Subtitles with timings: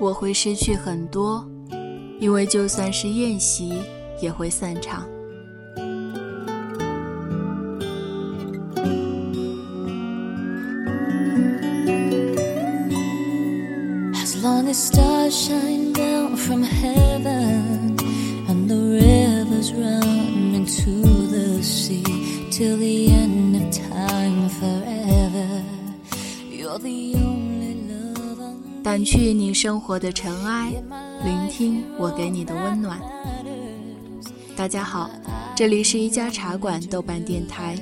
[0.00, 1.46] 我会失去很多，
[2.18, 3.74] 因为就算是宴席
[4.22, 5.06] 也会散场。
[28.82, 30.70] 掸去你生活的尘埃，
[31.22, 32.98] 聆听我给你的温暖。
[34.56, 35.10] 大家好，
[35.54, 37.76] 这里是一家茶馆豆瓣电台，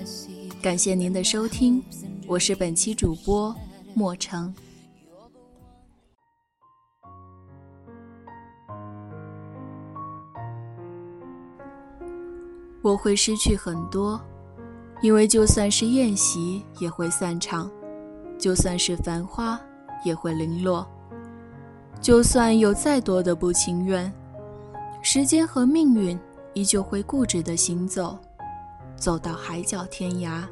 [0.61, 1.81] 感谢您的收听，
[2.27, 3.55] 我是本期主播
[3.95, 4.53] 莫成。
[12.83, 14.21] 我会失去很多，
[15.01, 17.71] 因为就算是宴席也会散场，
[18.37, 19.61] 就算是繁花
[20.05, 20.87] 也会零落，
[22.01, 24.11] 就算有再多的不情愿，
[25.03, 26.19] 时间和命运
[26.55, 28.19] 依旧会固执的行走，
[28.97, 30.43] 走到海角天涯。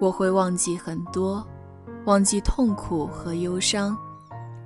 [0.00, 1.46] 我会忘记很多，
[2.04, 3.96] 忘记痛苦和忧伤，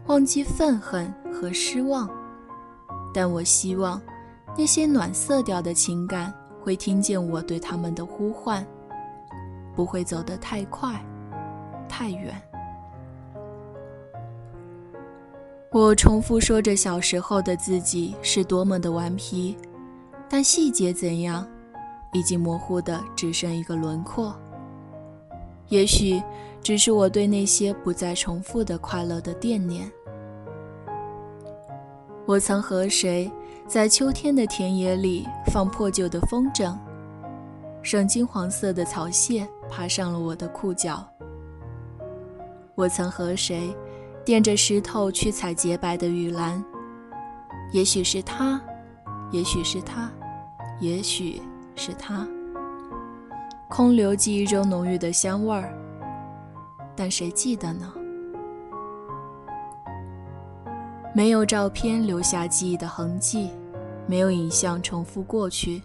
[0.06, 2.08] 忘记愤恨和失望，
[3.12, 4.00] 但我希望。
[4.56, 8.64] 那些暖色调的情感会听见我对他们的呼唤，
[9.74, 11.05] 不会走得太快，
[11.89, 12.41] 太远。
[15.75, 19.56] 我重复说着小时候的自己是多么的顽皮，
[20.28, 21.44] 但细节怎样，
[22.12, 24.33] 已经模糊的只剩一个轮廓。
[25.70, 26.22] 也许
[26.62, 29.91] 只是我对那些不再重复的快乐的惦念。
[32.25, 33.28] 我曾和谁？
[33.67, 36.72] 在秋天的田野里放破旧的风筝，
[37.83, 41.05] 剩金黄色的草屑爬上了我的裤脚。
[42.77, 43.75] 我曾和谁
[44.25, 46.64] 垫着石头去采洁白的玉兰？
[47.72, 48.61] 也许是他，
[49.30, 50.11] 也许是他，
[50.80, 51.42] 也许
[51.77, 52.27] 是他。
[53.68, 55.77] 空留记忆中浓郁的香味儿，
[56.96, 57.92] 但谁记得呢？
[61.12, 63.51] 没有照片留下记忆的痕迹，
[64.06, 65.83] 没有影像重复过去。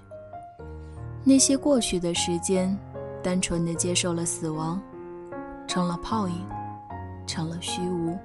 [1.24, 2.78] 那些过去的时间，
[3.22, 4.80] 单纯的接受了死亡，
[5.68, 6.46] 成了泡影，
[7.30, 8.18] 成了虚无。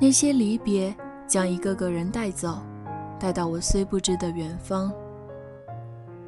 [0.00, 0.94] 那些离别，
[1.26, 2.58] 将一个个人带走，
[3.20, 4.90] 带到我虽不知的远方。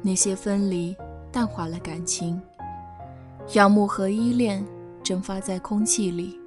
[0.03, 0.95] 那些分离，
[1.31, 2.39] 淡化了感情，
[3.53, 4.63] 仰慕和依恋
[5.01, 6.39] 蒸发在空气里，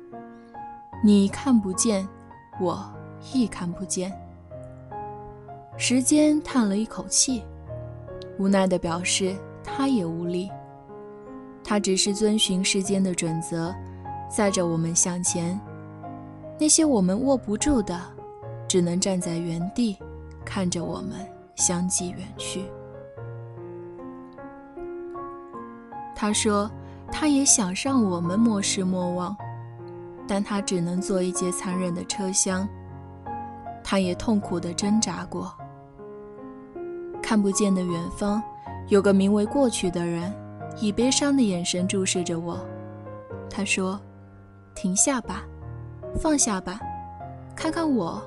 [1.03, 2.07] 你看不见。
[2.61, 2.81] 我
[3.33, 4.13] 亦看不见。
[5.77, 7.43] 时间叹了一口气，
[8.39, 10.51] 无奈地表示他也无力。
[11.63, 13.73] 他只是遵循世间的准则，
[14.29, 15.59] 载着我们向前。
[16.59, 18.01] 那些我们握不住的，
[18.69, 19.97] 只能站在原地，
[20.45, 21.13] 看着我们
[21.55, 22.65] 相继远去。
[26.15, 26.71] 他说，
[27.13, 29.37] 他也想让我们莫失莫忘。
[30.31, 32.69] 但他只能做一节残忍的车厢。
[33.83, 35.51] 他也痛苦地挣扎过。
[37.23, 38.43] 看不见的远方，
[38.89, 40.31] 有个名为过去的人，
[40.81, 42.59] 以悲伤的眼神注视着我。
[43.49, 43.99] 他说
[44.81, 45.43] ：“停下吧，
[46.21, 46.79] 放下吧，
[47.57, 48.23] 看看我。”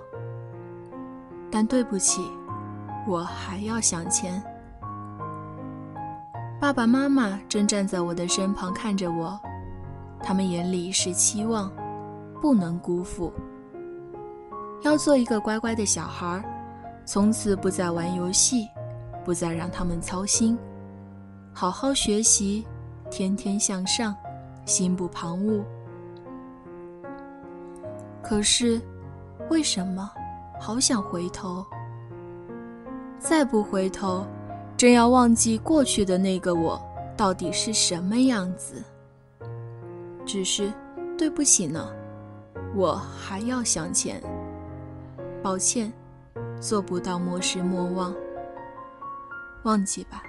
[1.49, 2.21] 但对不起，
[3.07, 4.43] 我还要向前。
[6.59, 9.39] 爸爸妈妈正站在我的身旁看着我，
[10.21, 11.71] 他们眼里是期望。
[12.41, 13.31] 不能辜负。
[14.81, 16.43] 要做一个乖乖的小孩，
[17.05, 18.67] 从此不再玩游戏，
[19.23, 20.57] 不再让他们操心，
[21.53, 22.67] 好好学习，
[23.09, 24.13] 天天向上，
[24.65, 25.63] 心不旁骛。
[28.31, 28.79] 可是，
[29.49, 30.09] 为什么
[30.57, 31.65] 好想回头？
[33.19, 34.25] 再不回头，
[34.77, 36.81] 真要忘记过去的那个我
[37.17, 38.81] 到底是什么样子。
[40.25, 40.71] 只是，
[41.17, 41.91] 对不起呢。
[42.73, 44.23] 我还要向前。
[45.43, 45.91] 抱歉，
[46.61, 48.15] 做不到莫失莫忘。
[49.63, 50.23] 忘记吧。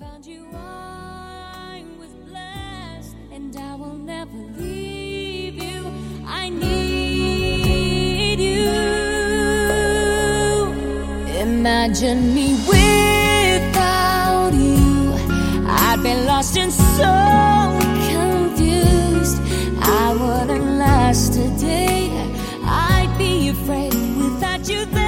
[0.00, 5.92] found you, I was blessed, and I will never leave you.
[6.26, 8.72] I need you.
[11.40, 15.14] Imagine me without you.
[15.66, 17.78] I'd be lost and so
[18.10, 19.40] confused.
[19.80, 22.10] I wouldn't last a day.
[22.64, 25.05] I'd be afraid without you.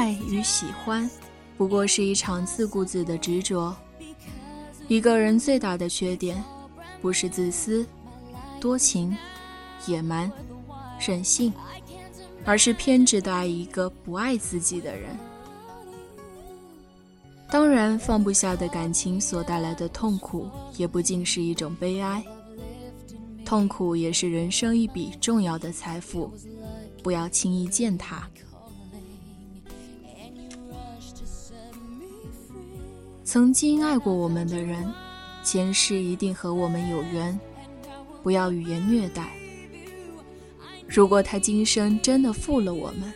[0.00, 1.08] 爱与喜欢，
[1.58, 3.76] 不过是一场自顾自的执着。
[4.88, 6.42] 一个人最大的缺点，
[7.02, 7.84] 不是自私、
[8.58, 9.14] 多情、
[9.86, 10.32] 野蛮、
[10.98, 11.52] 任性，
[12.46, 15.10] 而是偏执的爱一个不爱自己的人。
[17.50, 20.48] 当然，放不下的感情所带来的痛苦，
[20.78, 22.24] 也不尽是一种悲哀。
[23.44, 26.32] 痛苦也是人生一笔重要的财富，
[27.02, 28.26] 不要轻易践踏。
[33.32, 34.92] 曾经爱过我们的人，
[35.44, 37.38] 前世一定和我们有缘，
[38.24, 39.30] 不要语言虐待。
[40.88, 43.14] 如果他今生真的负了我们，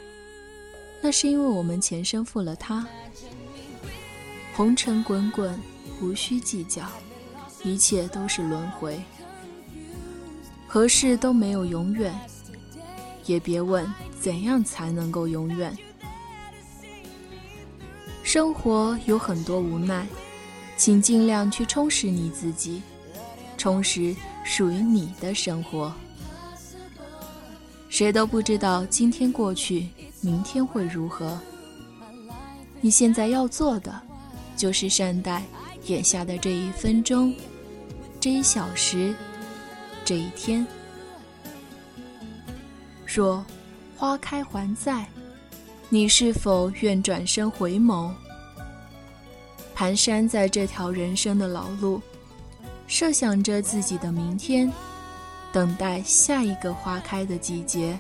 [1.02, 2.87] 那是因为我们前生负了他。
[4.55, 5.61] 红尘滚滚，
[6.00, 6.84] 无需计较，
[7.64, 9.02] 一切都是轮回。
[10.69, 12.14] 何事都没有永远，
[13.26, 13.84] 也别问
[14.20, 15.76] 怎样才能够永远。
[18.34, 20.04] 生活有很多无奈，
[20.76, 22.82] 请尽量去充实你自己，
[23.56, 25.94] 充实属于你的生活。
[27.88, 29.88] 谁都不知道今天过去，
[30.20, 31.38] 明天会如何。
[32.81, 34.02] 你现在要做的。
[34.56, 35.44] 就是善待
[35.86, 37.32] 眼下的这一分钟，
[38.19, 39.14] 这一小时，
[40.04, 40.66] 这一天。
[43.06, 43.46] 若
[43.96, 45.06] 花开还在，
[45.88, 48.12] 你是否愿转身回眸？
[49.76, 52.00] 蹒跚在这条人生的老路，
[52.87, 54.73] 设想着自己的明天，
[55.53, 57.99] 等待下一个花开的季节。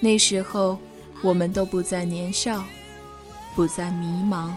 [0.00, 0.78] 那时候，
[1.22, 2.64] 我们都不再年少，
[3.54, 4.50] 不再迷茫。